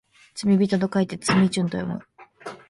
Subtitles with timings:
[0.33, 1.99] 罪人と書いてつみんちゅと読む